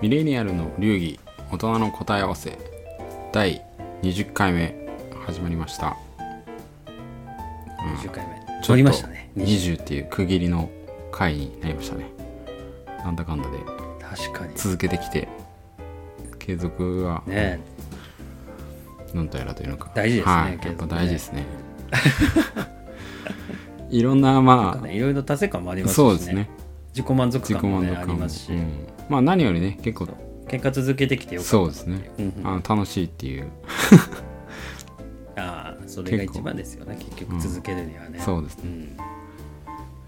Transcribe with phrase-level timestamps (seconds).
[0.00, 1.18] ミレニアルの流儀
[1.50, 2.56] 大人の答え合わせ
[3.32, 3.64] 第
[4.02, 4.76] 20回目
[5.26, 5.96] 始まりました。
[8.00, 8.62] 20回目。
[8.62, 9.28] 取りましたね。
[9.36, 10.70] 20っていう区切りの
[11.10, 12.06] 回になりましたね。
[12.98, 13.58] なんだかんだで。
[14.00, 14.52] 確かに。
[14.54, 15.26] 続けてきて
[16.38, 17.58] 継続はね。
[19.12, 19.90] なんとやらというのか。
[19.96, 21.44] 大事ですねはい、やっぱ大事ですね。
[23.90, 26.48] いろんなまあねいろいろ達成感もありますし、ね、そうですね。
[26.90, 30.08] 自己満足自己感も、ね、満足感も、ありますし、うんまあ何よりね結構
[30.48, 31.50] 結果続けてきてよかった。
[31.50, 32.10] そうですね。
[32.18, 32.46] うんうん。
[32.46, 33.50] あの楽しいっていう。
[35.36, 38.62] ああそれが一番ですよね結局続けるにはね、そうですね。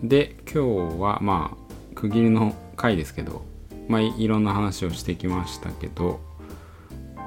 [0.01, 0.09] うん。
[0.09, 3.43] で今日はまあ区切りの回ですけど
[3.89, 6.21] まあいいろんな話をしてきましたけど、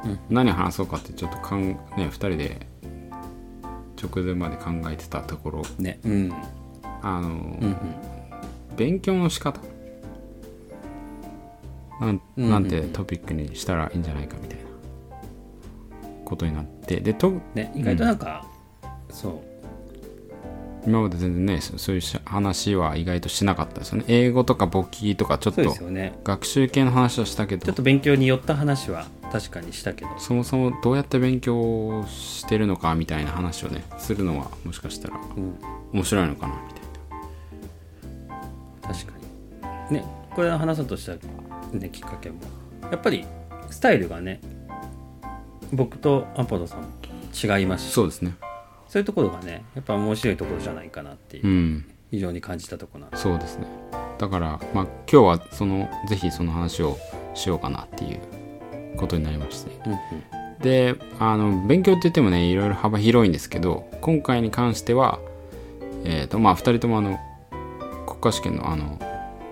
[0.03, 0.19] うん。
[0.29, 2.67] 何話そうかってちょっとかん、ね、2人で
[4.01, 5.61] 直前まで考えてたところ。
[5.77, 6.33] ねうん。
[7.01, 7.35] あの、うんう
[7.67, 7.77] ん。
[8.75, 9.59] 勉強の仕方
[11.99, 14.65] なんうんなんてトピックにしたらいいんじゃないかみたいな
[16.25, 16.99] ことになって。
[16.99, 18.45] でとね意外となんか、
[19.09, 19.33] そう。
[20.85, 24.05] 今まで全然ねそそういうし話は意外としなかったですよね。
[24.07, 25.63] 英語とか簿記とかちょっと
[26.23, 27.65] 学習系の話はしたけど。
[27.65, 30.11] ちょっと勉強に寄った話は確かにしたけど。
[30.17, 35.55] そもそもどうやって勉強してるのかみたいな話をねするのはもしかしたらうん。
[35.93, 36.83] 面白いのかなみたい
[38.93, 39.13] 確か
[39.89, 39.95] に。
[39.95, 40.03] ね
[40.35, 41.13] これを話そうとした、
[41.79, 42.37] ね、きっかけも。
[42.91, 43.25] やっぱり
[43.69, 44.39] スタイルがね
[45.71, 46.87] 僕とアポロさんも
[47.33, 47.87] 違いますし。
[47.87, 48.35] なそうですね。
[48.87, 51.85] そういうところがねやっぱ面白いところじゃないかなっていう、うん。
[52.11, 53.17] 非常に感じたところなんで。
[53.17, 53.67] すそうですね。
[54.19, 56.97] だからまあ今日はそのぜひその話を
[57.33, 58.19] しようかなっていう
[58.97, 59.71] ことになりまして。
[59.85, 59.99] うんうん。
[60.59, 65.19] であの勉強って言ってもねいろいろ幅広いんですけど今回に関しては
[66.05, 67.19] えっ、とまあ2人ともあの
[68.05, 68.99] 国家試験のあの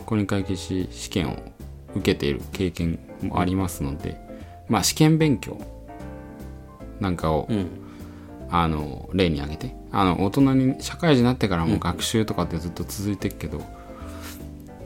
[0.06, 1.51] 公認会計士試験を
[1.95, 4.20] 受けている経験もありますので、
[4.70, 5.59] まあ試験勉強
[7.00, 7.67] なんかを、うん。
[8.53, 13.62] あの例に挙げてあの大人に社会人になってからも学習とかってずっと続いてるけど、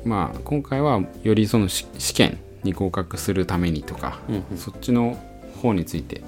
[0.03, 4.57] まあ今回はよりそのし試験に合格するためにとか、うんうん。
[4.59, 5.17] そっちの
[5.63, 6.21] 方について。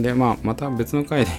[0.00, 1.30] でまあまた別の回で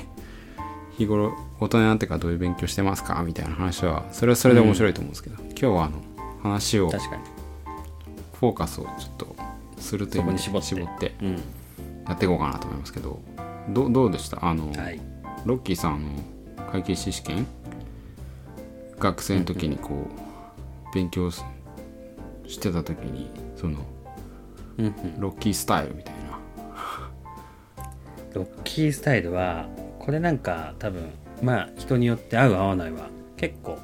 [0.99, 3.23] 日頃大人になってからどういう勉強してますか？
[3.25, 5.97] みたいな話はそれはそれで面白いと思うんですけど、今日はあの
[6.43, 7.23] 話を確かに
[8.39, 9.35] フォーカスをちょっと
[9.77, 10.63] するという意味に絞っ
[10.99, 11.13] て。
[12.07, 13.19] やっていこうかなと思いますけど。
[13.69, 14.43] どうどうでした？
[14.43, 14.99] あの、はい。
[15.45, 16.09] ロッキーさんの
[16.71, 17.45] 会計士試験？
[18.97, 20.07] 学生の時にこ
[20.91, 21.43] う勉強し
[22.47, 23.85] してた時にその
[24.77, 25.19] うんうん。
[25.19, 26.39] ロッキースタイルみたいな。
[28.33, 29.67] ロッキースタイルは
[29.99, 31.11] これなんか多分
[31.43, 33.77] まあ人によって合う合わないは結構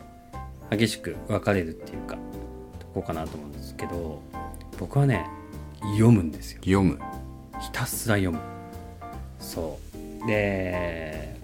[0.71, 2.17] 激しく分かれるっていうか
[2.79, 4.21] とこかなと思うんですけど
[4.77, 5.25] 僕はね
[5.93, 6.59] 読むんですよ。
[6.61, 6.99] 読む。
[7.61, 8.39] ひたすら読む。
[9.39, 9.79] そ
[10.23, 10.27] う。
[10.27, 11.35] で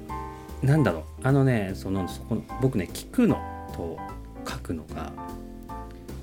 [0.62, 1.03] なんだろう。
[1.24, 3.38] あのねそのそこ僕ね聞くの
[3.75, 3.97] と
[4.47, 5.12] 書くのが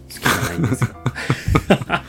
[0.08, 0.90] 好きじゃないんですよ。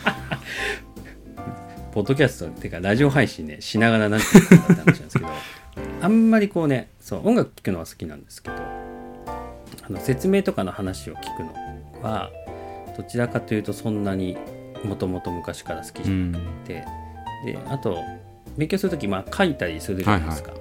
[1.91, 5.29] ポッドキャストっていうかラジオ配信ねしながらなんていうのかなって話なんですけど
[6.01, 12.29] あんまりこうねそう音楽聴くのは好きなんですけどあの説明とかの話を聞くのは
[12.95, 14.37] どちらかというとそんなに
[14.83, 16.85] もともと昔から好きじゃなくて、
[17.45, 18.03] であと
[18.57, 20.53] 勉強する時まあ書いたりするじゃないですか、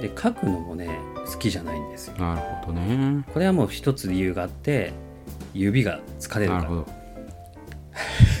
[0.00, 0.88] で書くのもね
[1.26, 2.16] 好きじゃないんですよ。
[2.18, 3.24] なるほどね。
[3.32, 4.92] これはもう一つ理由があって
[5.54, 6.70] 指が疲れるから。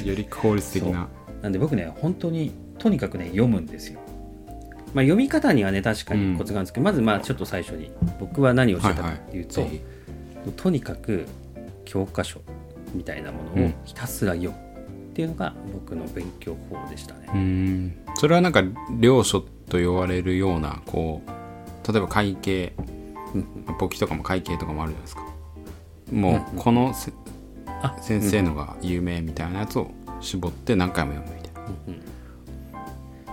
[0.04, 1.08] より効率的な。
[1.42, 4.00] なんで僕ね本当にとにかくね読むんですよ。
[4.94, 9.82] まあ読み方にはね確かにコツがあるんですけど、まずまあちょっと最初に僕は何をしてたかっていうと、ぜひ
[10.56, 11.26] とにかく
[11.84, 12.40] 教科書
[12.94, 13.74] みたいなものをうん。
[13.84, 17.96] ひたすら読むっていうのが僕の勉強法でしたね、うーん。
[18.14, 18.62] それはなんか
[18.98, 22.72] 領書と呼ばれるようなこう例えば会計
[23.34, 25.26] うん簿記とかも会計とかもあるじゃないですか。
[26.12, 27.12] もうこのせ
[27.82, 29.90] あ先生のが有名みたいなやつを
[30.20, 31.54] 絞って何回も読むみたい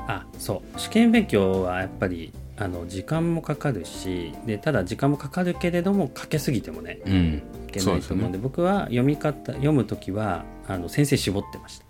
[0.05, 0.13] な。
[0.13, 0.79] あそう。
[0.79, 7.43] 試験勉強はやっぱりあの時間もかかるしでただ時間もかかるけれどもかけすぎてもねうん。
[7.67, 8.43] いけないと思うんでね。
[8.43, 11.85] 僕は読み方読む時はあの先生絞ってました。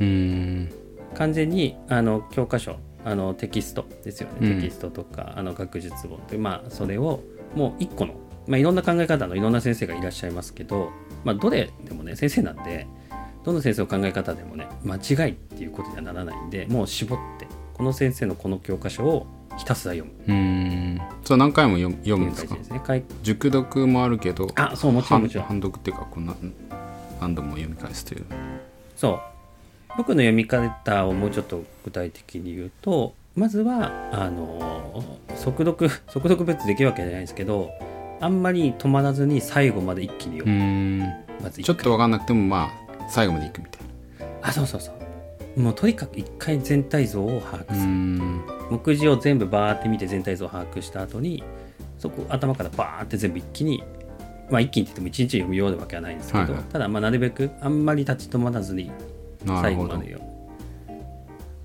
[0.00, 0.72] うーん。
[1.14, 4.60] 完全にあの教科書あのテキストですよね、うん。
[4.60, 7.20] テキストとかあの学術本ってまあそれを
[7.54, 8.14] もう一個の、
[8.46, 10.90] まあ、いろんな考え方のいろんな先生がいらっしゃいますけど、
[11.24, 12.86] まあ、どれでもね先生なんで
[13.44, 20.24] どの先生の考え方でもね間違いっていうことにはならないんでもう絞ってこの先生のこの教科書をひたすら読む。
[20.26, 21.00] うーん。
[21.24, 22.54] それ何回も読む読むんですか？
[22.54, 22.80] ですね。
[22.80, 25.44] かい熟読もあるけどあそうもちろん半もちろん。
[25.46, 26.34] 半読っていうかこんな
[27.20, 28.24] 何度も読み返すという。
[28.96, 29.20] そう。
[29.96, 35.04] 僕の読み方をもうちょっと具体的に言うとまずはあの
[35.36, 37.70] 速読速読別できるわけじゃないですけど
[38.20, 40.98] あんまり止まらずに最後まで一気にう読む、ん。
[41.42, 43.82] まずちょっと分かんなくてもまあ最後までいくみたい
[44.42, 44.92] あそうそうそ
[45.56, 46.58] うもうとにかく一回。
[46.58, 51.42] 全体像を把握なうする、ん目次を全部バーって見て全体像を把握した後に
[51.98, 53.82] そこ頭からバーって全部一気に
[54.50, 56.62] まあ一気にって言っても一日読むようなわけはないんですけど、はいはい。
[56.64, 58.90] ただまあなるべくあんまり立ち止まらずに
[59.46, 60.34] 最後まで読む。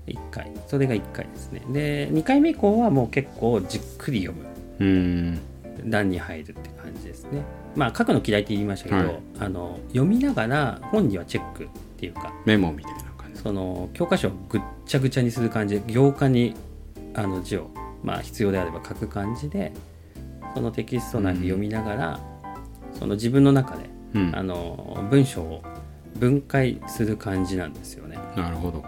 [0.06, 0.52] 1回。
[0.66, 1.62] それが1回ですね。
[1.72, 4.46] で2回目以降はもう結構じっくり読む。
[4.80, 5.40] うん。
[5.86, 7.42] 段に入るって感じですね。
[7.76, 9.20] まあ書くの嫌いって言いましたけど、はい。
[9.40, 13.40] あの読みながら本にはチェックっていうかメモみたいな感じ。
[13.40, 16.54] その教科書をぐっちゃぐちゃにする感じで行間に
[17.14, 17.70] あの字を、
[18.02, 19.72] まあ、必要であれば書く感じで
[20.54, 22.20] そのテキスト内で読みながら、
[22.98, 24.32] その自分の中でうん。
[24.34, 25.62] あの文章を
[26.16, 28.18] 分解する感じなんですよね。
[28.36, 28.84] なるほど。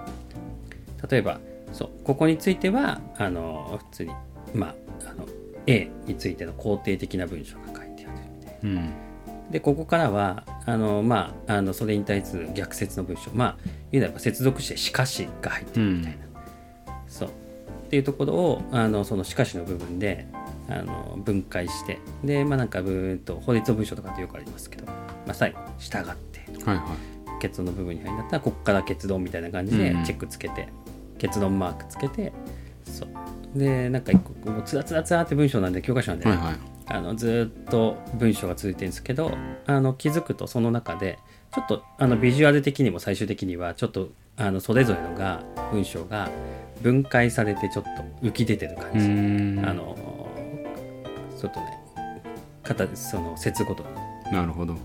[1.08, 1.38] 例えば
[1.72, 4.12] そうここについてはあの普通に
[4.54, 4.74] まあ
[5.10, 5.26] あの
[5.66, 8.74] A についての肯定的な文章が書いてあるみたいうん。
[8.74, 8.82] な
[9.50, 13.30] でここからはあのまああのそれに対する逆説の文章。
[13.32, 13.56] まあ
[13.90, 16.18] 言うならば接続して「しかし」が入ってるみたいな、
[17.06, 17.30] そう
[17.92, 20.26] っていうところをあのその「しかし」の部分で
[20.66, 24.94] あの分解してでまあなんかブーンと法律の文章とかってよくありますけど、ま
[25.28, 26.86] あ、最後「従って」とかはいはい。
[27.38, 30.68] 結論の部分に入ったらここから結論みたいな感じでうんチェックつけて、
[31.18, 32.32] 結論マークつけて
[32.84, 33.08] そう。
[33.58, 36.54] でなんか一個もうつらつらつらって文章なんで教科書なんで、はいはい。
[36.86, 39.32] あのずーっと文章が続いてるんですけど
[39.66, 41.18] あの気づくとその中で
[41.52, 45.42] ちょっとあのビジュアル的にも最終的にはちょっとあのそれぞれのが
[45.72, 46.30] 文章が
[46.82, 47.84] 分解されてちょっ
[48.20, 49.64] と浮き出てる感うじ、ん。
[49.64, 49.96] あの
[51.38, 51.66] ちょっとね
[52.62, 53.84] 形その節ごと。
[54.30, 54.76] になるほど。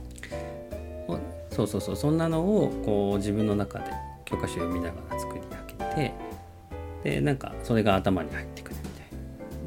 [1.49, 1.95] そうそうそう。
[1.95, 3.85] そんなのをこう自分の中で
[4.25, 6.13] 教科書読みながら作り上げて
[7.03, 9.01] でなんかそれが頭に入ってくるみたい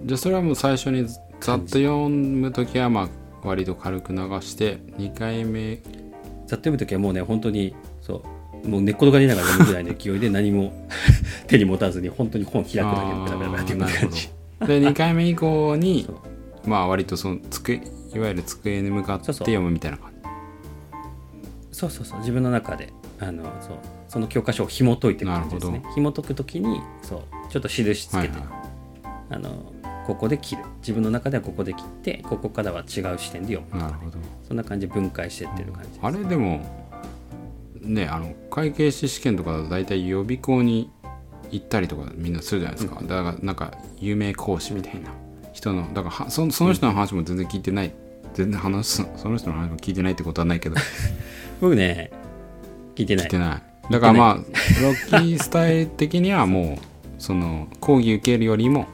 [0.03, 0.07] な。
[0.07, 1.09] じゃあそれはもう最初に
[1.41, 3.09] ざっと読む時はまあ
[3.43, 5.77] 割と軽く流して2回目
[6.47, 8.23] ざっと読む時はもうね本当にそう
[8.65, 10.73] もう寝っ転がりながら読むぐらいの勢いで何も
[11.47, 14.29] 手に持たずに本当に本開くだけでベラベラベラって読む感じ。
[14.61, 16.07] で2回目以降に
[16.67, 17.81] まあ割とその机
[18.15, 20.21] いわゆる机に向かって読むみたいな感じ。
[21.73, 22.19] そうそうそう。
[22.21, 23.79] 自分の中であのそう。
[24.09, 25.83] その教科書を紐解いていく感じですね。
[25.95, 27.23] 紐解く時にそう。
[27.49, 28.49] ちょっと印つけて、はいはい。
[29.31, 29.73] あの
[30.07, 30.63] ここで切る。
[30.81, 32.85] 自分の中ではここで切ってここからは違う
[33.19, 34.19] 視点で読むなるほど。
[34.47, 36.61] そんな感じで分解していってる感じですあれでも
[37.81, 40.91] ねあの会計士試験とかだと大体予備校に
[41.51, 45.11] 行ったりとかみんなするじゃないですか、だからなんか有名講師みたいな。
[45.53, 47.93] 人のだからはそその人の話も全然聞いてない、
[48.35, 50.77] 全然話すその人の話も聞いてないってことはないけど。
[51.61, 52.11] 僕ね
[52.95, 53.25] 聞いてない。
[53.27, 53.63] 聞いてない。
[53.93, 58.87] だからまあロッキースタイル的にはもうその講義受けるよりも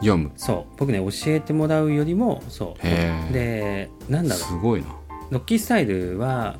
[0.00, 0.30] 読む。
[0.36, 0.76] そう。
[0.78, 2.86] 僕ね教えてもらうよりもそう。
[2.86, 4.86] へえでなんだろすごいな。
[4.86, 4.90] う
[5.30, 6.56] ロッキースタイルは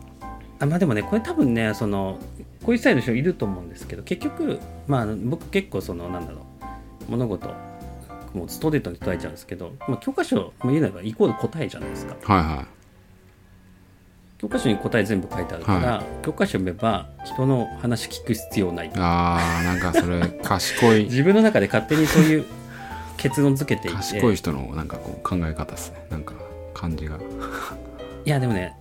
[0.61, 2.19] あまあでもねこれ多分ねその
[2.65, 6.39] こういうスタイルの人いると思うんですけど結局まあ僕結構そのなんだろ
[7.09, 7.49] う物事
[8.35, 12.17] もうストレートに捉えちゃうんですけど、まあ、教科書も言うならばイコール答えじゃないですか。
[12.23, 12.67] はいは
[14.39, 18.87] 教科書に答え全部書いてあるから、教科書読めば人の話聞く必要ない。
[18.87, 21.05] いあーなんかそれ賢い。
[21.11, 22.45] 自分の中で勝手にそういう
[23.17, 23.97] 結論付けていて。
[23.97, 26.07] 賢い人のなんかこう考え方ですね。
[26.11, 26.35] なんか
[26.73, 27.19] 感じが。
[28.25, 28.78] いやでもね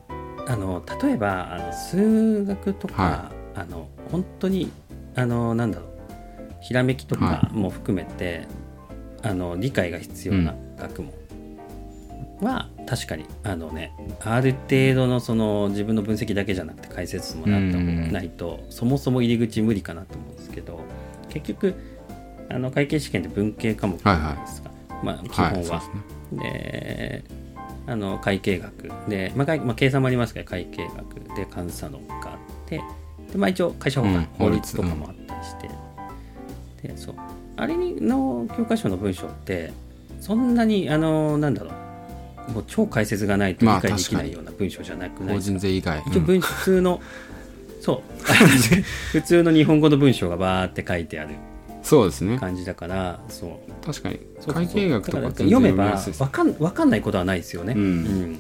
[0.48, 4.72] あの例えばあの数学とか、はあの本当に
[5.16, 5.89] あのなんだろう
[6.62, 8.48] ひらめきとかはも含めて、
[9.22, 11.13] あの理解が必要な学問
[12.42, 20.80] は、確かにあのねある程度のその自分の分析だけじゃなくて解説もなったうんないとそもそも入り口無理かなと思うんですけど
[21.30, 21.75] 結局
[22.50, 24.38] あの会計試験って文系科目じゃない。
[24.38, 24.72] ですか、
[25.04, 25.80] まあ基本は。
[25.80, 25.84] は
[26.34, 27.24] いで
[27.88, 32.82] あの会計学で、まあ会まあ、計算もありますけど会計学で監査論があって
[33.32, 34.75] で、まあ、一応会社法か、うん法律。
[34.75, 35.56] とかもあったりし
[36.82, 37.15] て、でそう。
[37.56, 39.72] あれの教科書の文章って
[40.22, 42.51] そんなにあのなんだろう。
[42.51, 45.58] もう超解説がないと理まあ解できないような文章じゃなくない法ですか？
[45.58, 47.01] 人税以外、一応文普通の
[47.82, 48.01] そう。
[49.12, 51.32] 普通の日本語の文章がバーって書いてある
[51.88, 52.38] そうですね。
[52.38, 53.86] 感じだからそう。
[53.86, 54.20] 確かに。
[54.46, 56.22] 会計学とか読めば読みやすいです。
[56.22, 57.74] わかんわかんないことはないですよね。
[57.77, 57.82] うん。
[57.82, 58.39] うん。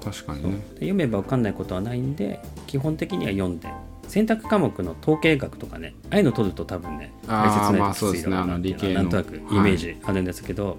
[0.00, 0.50] 確かにね。
[0.50, 2.38] で読めばわかんないことはないんで
[2.68, 3.68] 基本的には読んで。
[4.06, 5.94] 選択科目の統計学とかね。
[6.10, 10.78] ああいうの取ると多分ねあー解説ないまあときついだなっていうのなんとなくイメージあるんですけど、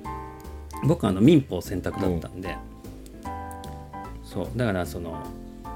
[0.86, 2.56] 僕はあの民法選択だったんで。
[4.24, 4.48] そう。
[4.56, 5.22] だからその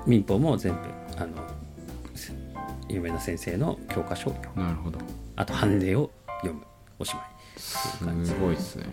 [0.05, 0.79] 民法も全部
[1.17, 1.27] あの
[2.87, 4.29] 有名な先生の教科書。
[4.55, 4.99] なるほど
[5.37, 6.09] あと判例を
[6.41, 6.61] 読む。
[6.99, 7.25] おしまい。
[8.25, 8.85] すごいですね。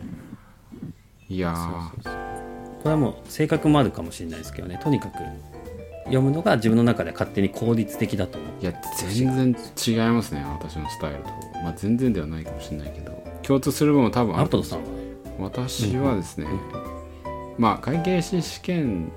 [1.29, 1.55] いや
[2.83, 4.79] これはもう性格もあるかもしれないですけどね。
[4.83, 5.19] とにかく
[6.05, 8.75] 読むのが自分の中で勝手に効率的だと思ういや
[9.11, 10.45] 全然違いますね。
[10.45, 11.31] 私のスタイルと。
[11.63, 13.25] まあ全然ではないかもしれないけど。
[13.43, 14.45] 共通する部分も多分ある。
[14.45, 14.85] アポロさんは？
[15.39, 16.61] 私はですね、うん。
[17.57, 19.11] まあ会計士試験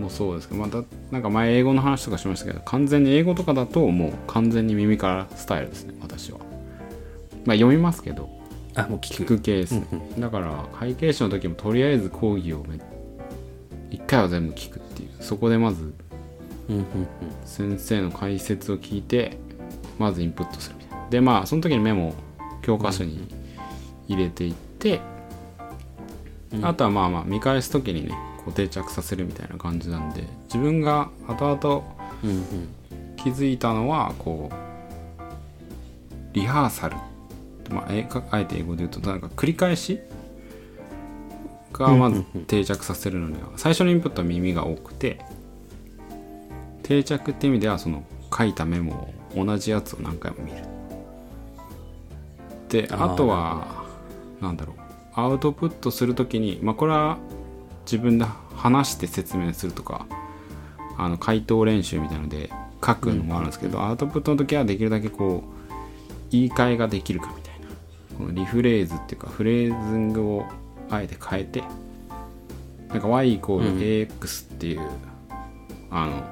[0.00, 6.38] もそうですけどまたなんか前英語の話とかしましたけど完全に英語とかだともう完全に耳からスタイルですね私は。
[7.44, 8.28] まあ読みますけど
[8.74, 12.78] あもう聞聞くく系ですね、うんだから会計士の時もとりあえず講義をめ
[13.90, 15.10] 一回は全部聞くっていう。
[15.20, 15.92] そこでまず
[16.68, 16.86] うんうん
[17.44, 19.36] 先生の解説を聞いて
[19.98, 21.08] まずインプットするみたいな。
[21.10, 22.14] でまあその時にメモを
[22.62, 23.26] 教科書に
[24.06, 25.00] 入れていって、
[26.52, 26.64] うん。
[26.64, 31.84] あとはまあまあ見返す時にねこう定着させるみたいな感じなんで自分が後々
[33.16, 36.96] 気づいたのはこうリハーサル、
[37.70, 40.00] まあ、えかあえて英語で言うとなんか繰り返し
[41.72, 45.18] がまず定着させるのには最初のインプットは耳が多くて
[46.82, 48.04] 定着って意味ではその
[48.36, 50.58] 書いたメモを同じやつを何回も見る。
[52.68, 53.84] であとは
[54.40, 54.76] なんだろう。
[55.14, 57.18] アウトプットするときにまあこれは
[57.84, 58.24] 自分で
[58.56, 60.06] 話して説明するとか
[60.98, 62.50] あの回答練習みたいので
[62.84, 65.60] 書くのもあるんですけど、アウトプットの時はできるだけこう
[66.30, 67.66] 言い換えができるかみたいな。
[68.16, 70.46] このリフレーズっていうかフレーズングを
[70.90, 71.62] あえて変えて
[72.88, 74.80] なんか y イコール ax っていう、
[75.90, 76.22] あの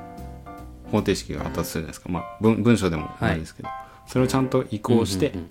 [0.90, 3.68] 方程式があったるじゃないですか、まあ、文文章でもないですけど、
[4.06, 5.50] それをちゃんと移行して、うんうんうん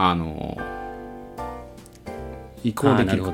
[0.00, 0.56] あの
[2.62, 3.32] 移行できるか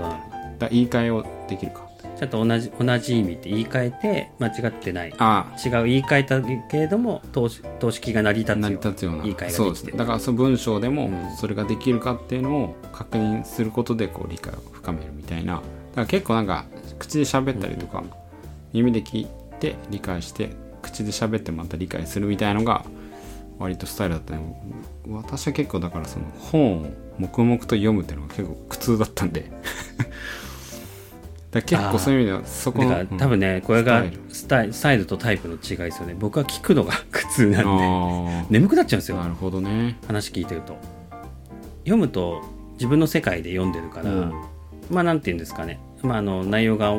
[0.58, 1.88] だ言い換えをできるか。
[2.18, 5.14] ちゃんと同じ同じ意味って言い換えて間違ってない。
[5.18, 7.48] あ違う言い換えたけれども等
[7.90, 9.22] 式が成り立つよ成り立つような。
[9.22, 9.58] 言い換えができて。
[9.58, 9.92] るそうですね。
[9.96, 11.36] だからその文章でもうん。
[11.36, 15.54] それができるかっていうのを確認することでこう理解を深めるみたいな。
[15.54, 15.66] だか
[16.02, 16.66] ら結構なんか
[16.98, 18.04] 口で喋ったりとか、
[18.72, 19.26] 耳で聞い
[19.60, 20.50] て理解して
[20.82, 22.84] 口で喋ってまた理解するみたいのが
[23.58, 24.42] 割とスタイルだったね
[25.08, 26.86] 私は結構だからその本を
[27.18, 29.50] 黙々と読むっていうのが結構苦痛だったんで
[31.54, 34.73] だ結構そういう意味ではそこのだから多分ねこれがスタイル。
[34.73, 36.16] スタイとタイプの違いですよね。
[36.18, 37.64] 僕は聞くのが苦痛なんで。
[37.64, 39.18] あ眠くなっちゃうんですよ。
[39.20, 39.96] あなるほどね。
[40.06, 40.76] 話聞いてると。
[41.84, 42.42] 読むと
[42.75, 44.32] 自分の世界で読んでるから、うん。
[44.90, 46.94] まあなんて言うんですかね、まあ、あの内容が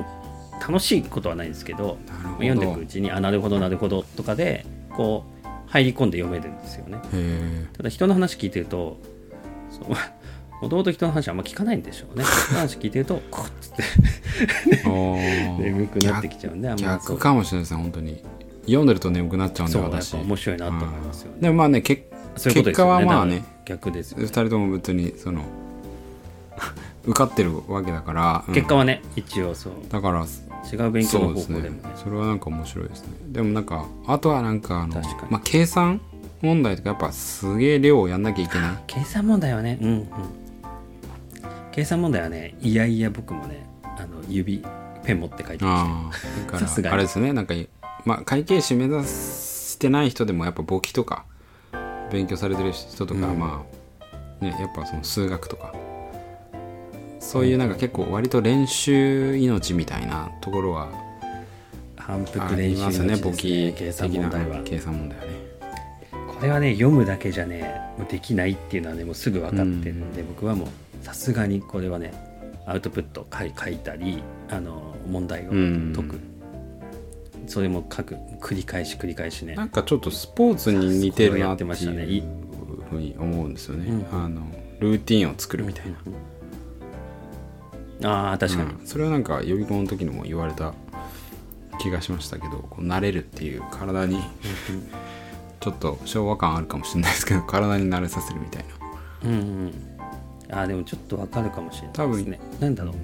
[0.62, 1.98] 楽しいことはないんですけど
[2.40, 7.00] 読んでいくうちにあなるほどなるほどとかでこう入り込んで読めるんですよね。
[7.14, 8.98] へただ人の話聞いてると
[10.62, 12.24] もともと人の話あんま聞かないんでしょうね。
[12.24, 13.84] 話聞いてると こうっつって。
[14.88, 18.24] え 眠くなってきちゃうんであんま逆かもしれないですね本当に。
[18.66, 20.16] 読んでると眠くなっちゃうんで私。
[20.16, 21.38] 面白いなと思いますよね。
[21.42, 22.04] でもまあね結
[22.36, 25.42] 結果はまあね逆ですよ2人とも別にその
[27.06, 28.54] 受かってるわけだから、うん。
[28.54, 29.74] 結果はね一応そう。
[29.90, 30.26] だから
[30.72, 31.90] 違う勉強の方法でもね。
[31.96, 33.10] それはなんか面白いですね。
[33.28, 34.96] でもなんかあとはなんかあの
[35.30, 36.02] まあ、計算
[36.42, 38.78] 問題とかやっぱすげえ量をやんなきゃいけない。
[38.88, 40.06] 計算問題はねうんうん
[41.76, 44.64] 計算問題はねいやいや僕もねあの指
[45.04, 47.34] ペン持って書いてましああださすがあれですね。
[47.34, 47.54] なんか
[48.06, 51.26] まあ会計士目指してない人でもやっぱ簿記とか
[52.14, 53.40] 勉強されてる人とか、うん。
[53.40, 53.66] ま
[54.40, 55.76] あねやっぱその数学とか
[57.20, 60.88] そういうなんか結構割と練習命みたいなところは
[61.98, 63.16] た反あ復練習のりますよね。
[63.18, 64.62] 簿記計算問題は。
[64.64, 65.32] 計算問題はね。
[66.40, 70.68] これはね読むだけじゃねできないっていうのはねもうすぐ分かってるので、僕はもう
[71.06, 72.14] さすがにこれはね
[72.66, 75.94] アウトプット書い書いたりあの問題をうん。
[75.96, 76.20] 解く、
[77.46, 78.16] それも書く。
[78.42, 79.54] 繰り返し繰り返しね。
[79.54, 82.08] なんかちょっとスポーツに似てるなってやってましたね。
[82.08, 82.24] いいう
[82.90, 84.20] ふうに思うんですよね、うん。
[84.26, 84.42] あの
[84.80, 85.86] ルーティンを作るみたい
[88.02, 88.88] な、ああ確かに、うん。
[88.88, 90.74] それはなんか予備校の時にも言われた
[91.80, 94.24] 気がしましたけどこう慣れるっていう体に
[95.60, 98.66] ちょっと昭和感あるかもしれないですけど体に慣れさせるみたい
[99.22, 99.30] な。
[99.30, 99.95] うんうん
[100.50, 102.40] あーでもちょっとわかるかもしれないですね。
[102.60, 102.96] なんだろう。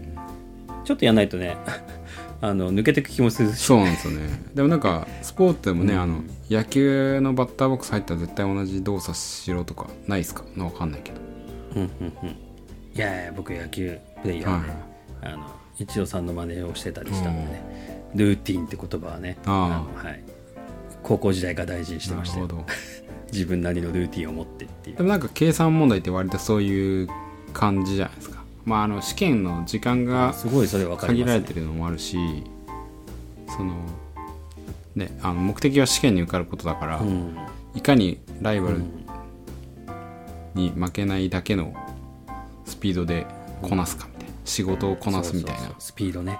[0.83, 1.57] ちょっとやんないとね
[2.41, 4.27] あの抜けてく気もするしそうなんですよね。
[4.55, 5.99] でもなんかスポーツでもね、うん。
[5.99, 10.43] あの野球のバッターボックス入ったら絶対同じ動作しろとかないですか？
[10.57, 11.17] のわかんないけど。
[11.75, 12.29] うんうんうん。
[12.29, 12.33] い
[12.95, 14.77] やいや僕野球プレイヤーで、はい
[15.23, 15.45] あの
[15.77, 17.63] 一郎さんの真似をしてたりしたんでね、
[18.13, 20.21] ルーティンって言葉はねあのはい、
[21.01, 22.43] 高校時代から大事にしてましたよ。
[22.47, 22.67] なるほど。
[23.31, 24.97] 自分なりのルーティンを持ってっていう。
[24.97, 27.07] でもなんか計算問題って割とそういう
[27.53, 28.41] 感じじゃないですか。
[28.65, 32.43] まああの試験の時間がすごいそれ分かります、ね、限られてるのもあるし
[33.47, 33.73] その
[34.95, 37.37] であの目的は試験に受かることだから、うん。
[37.73, 39.05] いかにライバルうん。
[40.53, 41.73] に負けないだけの
[42.65, 43.25] スピードで
[43.61, 45.81] こなすかみたいな仕事をこなすみたいそうそうそう。
[45.81, 46.39] スピードね。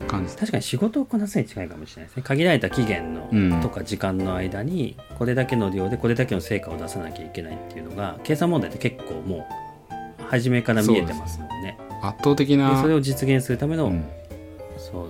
[0.00, 0.34] な感じ。
[0.34, 2.22] 確かに仕事をこなすに近いかもしれないですね。
[2.22, 3.60] 限られた期限の、うん。
[3.60, 9.63] とか時間の間にこれだけの量でこれだけの成果を出さなきゃいけないっていうのが計算問題って結構もう
[10.28, 11.78] 初めから見えてますもんね。
[12.02, 14.04] 圧倒的でなそれを実現するための、うん。
[14.76, 15.08] そう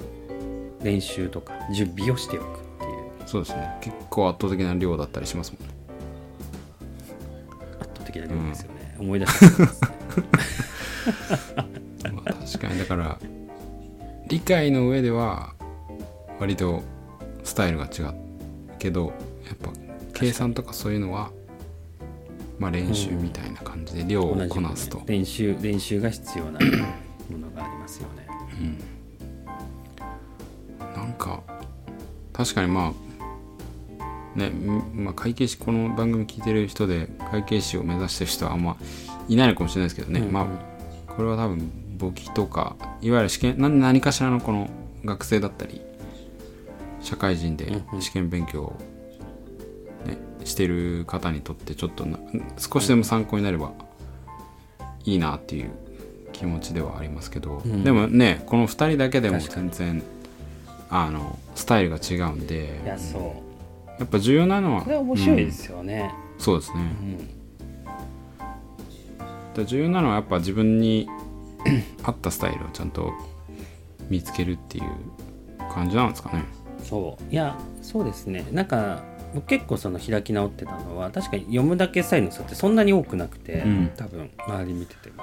[0.85, 2.91] 練習とか準備をしておくっていう。
[3.27, 3.79] そうですね。
[3.81, 5.75] 結構圧倒的な量だったりしますもんね。
[7.81, 9.81] 圧倒的な量ですよね、思い出してます
[12.13, 12.79] まあ確かに。
[12.79, 13.19] だから
[14.29, 15.53] 理解の上では
[16.41, 16.83] 割と
[17.43, 18.15] スタイルが違う
[18.79, 19.13] けど
[19.47, 19.71] やっぱ
[20.15, 21.31] 計算とかそういうのは
[22.59, 26.61] まあ練習みたいな感じで量をこなすと、練習練習が必要な
[27.31, 28.27] ものがありますよね。
[30.95, 31.43] なんか
[32.33, 38.77] 確かにまあね、んまあ、会計士この番組聞いてる人で会計士を目指してる人はあんま
[39.29, 40.33] いないのかもしれないですけどね、うんうん。
[40.33, 44.69] まあこれは多分簿記とかいわゆる試験何何かしらのこの
[45.05, 45.81] 学生だったり
[47.01, 48.03] 社会人でうんうん。
[48.03, 48.87] 試験勉強を、ね、
[50.45, 52.19] してる方にとってちょっとな
[52.59, 53.73] 少しでも参考になれば
[55.05, 55.71] いいなっていう
[56.33, 57.85] 気持ちではありますけど、うん。
[57.85, 60.03] でもねこの2人だけでも全然
[60.91, 62.97] あのスタイルが違うんでいや
[64.05, 66.41] っぱ重要なのはこれは面白いですよね、うん。
[66.41, 66.79] そうですね。
[66.79, 67.29] うん。
[69.55, 71.09] で重要なのはやっぱ自分に
[72.03, 73.13] 合ったスタイルをちゃんと
[74.11, 74.85] 見つけるっていう
[75.73, 76.45] 感じなんですかね。
[76.83, 77.33] そう。
[77.33, 78.47] いやそうですね。
[78.53, 79.03] なんか
[79.35, 83.91] 僕結構その開き直ってたのは確かに読むだけスタイルの差ってそんなに多くなくて、うん。
[83.97, 85.23] 多分周り見てても。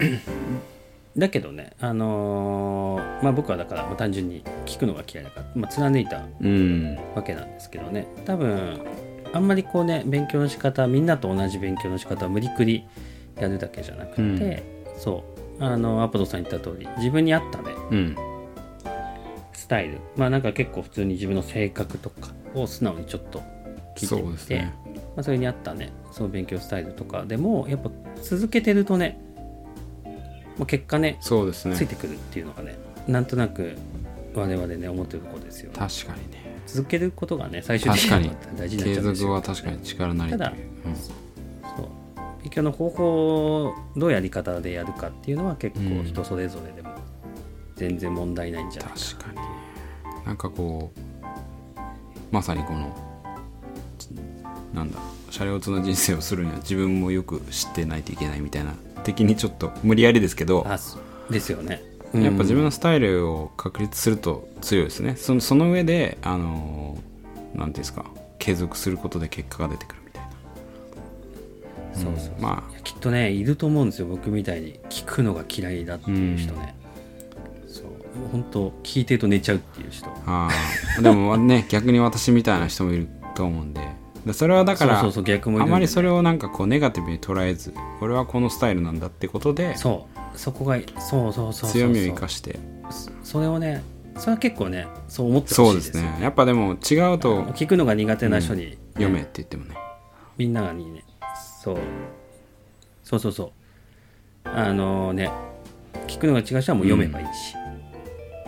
[1.16, 6.98] だけどねあのーまあ僕はだから単純に聞くのが嫌いだから、まあ、貫いたうん。
[7.14, 8.06] わけなんですけどね。
[8.24, 8.80] 多分
[9.34, 12.84] あんまりこうね勉強の仕方みんなと同じ勉強の仕方を無理くり
[13.38, 14.56] やるだけじゃなくて、うん。
[14.98, 15.24] そ
[15.60, 15.64] う。
[15.64, 17.64] あのアポロさん言った通り自分に合ったね。
[17.90, 18.16] うん。
[18.16, 18.31] ス
[19.72, 19.98] タイル。
[20.16, 23.42] まあなんか結構普通に自分の性格とかを素直にちょっと
[23.96, 24.74] 聞そいてみて、うですね。
[25.16, 27.24] まあ、それに合ったねその勉強スタイルとか。
[27.24, 27.90] でもやっぱ
[28.22, 29.18] 続けてるとね
[30.58, 31.74] もう結果ねそうですね。
[31.74, 32.76] ついてくるっていうのがね
[33.08, 33.76] なんとなく
[34.34, 35.78] 我々ね思ってるところですよね。
[35.78, 36.52] 確かにね。
[36.66, 38.36] 続けることがね最終的確かに。
[38.58, 39.28] 大事になっ継ちゃうんですよ。
[39.28, 40.52] 続は確かに力なりただ
[40.84, 40.88] う。
[40.90, 41.14] んそう。
[42.42, 46.81] 勉強の方法をどうやり方でやるかっていうのは結構人それぞれでも
[47.82, 49.04] 全然問題ないんじゃないかな。
[49.04, 49.42] 確かにね。
[50.24, 51.00] なんかこう
[52.30, 52.96] まさにこの
[53.98, 54.08] ち
[54.72, 54.98] なんだ
[55.30, 60.64] 車両通の人生をするには自分もよく知ってないといけないみたいな的にちょっと無理やりですけど
[61.28, 61.82] ですよね。
[62.14, 65.16] やっぱ自分ののスタイルを確立すると強いですね。
[65.16, 68.06] そのその上であのーなんていうんですか
[68.38, 70.30] 継続することで結果が出てくるみたいな。
[71.94, 74.06] そうそうまいやきっとねいると思うんですよ。
[74.06, 76.74] 僕みたいに聞くのが嫌いだっていう人ね、
[78.30, 80.08] 本当聞いてると寝ちゃうっていう人。
[80.26, 80.48] あ
[81.00, 83.80] でもね 逆に私みたいな人もいると思うんで。
[84.26, 90.38] でそれはだからそうそうそう逆もあまりそれをなんかこうネガティブに捉えず俺はこのスタイルなんだってことでそう。
[90.38, 92.58] そこがそうそうそうそう強みを生かして。
[93.22, 93.82] それをね
[94.16, 96.18] それは結構ねそう思ってそうでほしいですすね。
[96.20, 99.76] やっぱでも違うと聞くのが苦手な人に、読めって言ってもね。
[100.36, 101.04] みんながにね
[101.62, 101.78] そう。
[103.02, 103.52] そうそうそう。
[104.44, 105.30] あのね
[106.06, 107.61] 聞くのが違う人はもう読めばいいし、で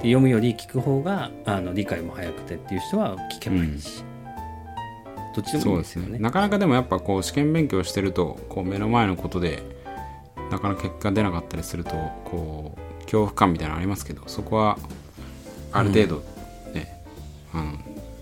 [0.05, 4.05] 読むより聞く方があの理解も早くてっていう人は聞けばいいし、
[5.35, 6.13] どっちでもいいうですすよね。
[6.13, 6.19] ね。
[6.19, 9.63] なかなかでもやっぱこう試験勉強してるとこう目の前のことで
[10.51, 11.91] なかなか結果出なかったりすると
[12.25, 14.79] こう恐怖感みたいなのありますけどそこは
[15.73, 16.23] ある程度
[16.73, 17.03] ね、
[17.53, 17.73] あの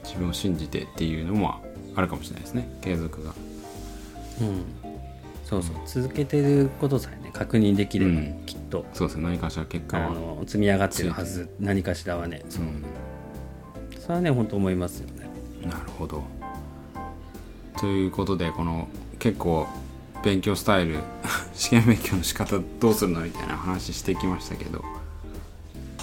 [0.05, 1.63] 自分を信じてっていうのも
[1.95, 2.69] あるかもしれないですね。
[2.81, 3.35] 継続が。
[4.41, 4.65] うん、
[5.53, 6.03] そうそう。
[6.03, 8.43] 続けてることさえね確認できれば、うん。
[8.47, 8.87] きっと。
[8.95, 9.25] そうですね。
[9.25, 12.43] 何かしら結果はあの積み上がってるはず何かしらはね。
[12.49, 12.85] そううん。
[14.01, 15.27] それはね本当思いますよね。
[15.65, 16.23] なるほど。
[17.79, 18.89] ということでこの
[19.19, 19.67] 結構
[20.25, 21.01] 勉強スタイル
[21.53, 24.85] 試験勉強の仕方どうするのみたいな話してきましたけど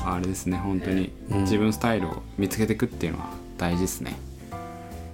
[0.03, 1.41] あれですね本当にうん。
[1.43, 4.17] 自分スタイルを見つけていくっていうのは大事ですね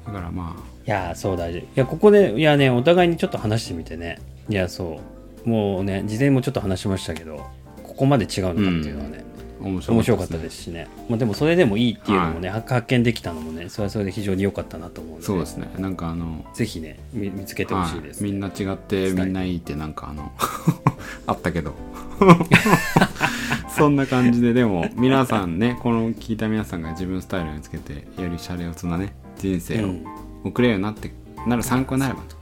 [0.06, 4.20] だからまいやーそう大事いやここでいやねお互いにちょっと話してみてね。
[4.50, 5.00] いやそ
[5.46, 5.50] う。
[5.50, 7.38] もうね事前もちょっと話しましたけど
[7.84, 9.24] ここまで違うのかっていうのはね、
[9.62, 15.26] あ面白面白かったねですしね、まあ、でもそれでもいいっていうのもね、発見できたのもねそれはそれで非常に良かったなと思うので。
[15.26, 15.70] そうですね。
[15.78, 18.32] なんかあのぜひね見見つけてほしいです、はい。
[18.32, 19.12] みんな違って。
[19.12, 20.32] みんないいってなんかあの
[21.28, 21.74] あったけど。
[23.70, 30.06] そんな感じででも皆さんねこの聞いた皆さんが自分スタイルにつけてよりシャレオツなね人生をうん。
[30.44, 31.12] 送れるようになって
[31.48, 32.36] なる参考になればと。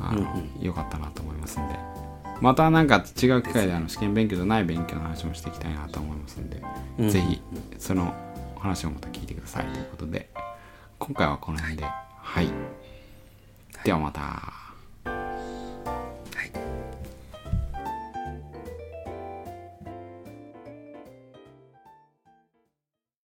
[0.00, 1.74] あの、うんよかったなと思いますんで。
[2.40, 6.60] またなんか違う機会であの試験勉強じゃない勉強の話もしていきたいなと思いますんで、
[6.98, 7.10] うん。
[7.10, 7.40] ぜひ
[7.78, 8.12] その
[8.58, 10.30] 話をまた聞いてくださいということで
[10.98, 11.84] 今回はこの辺で。
[11.84, 12.48] はい。
[13.84, 14.63] ではまた。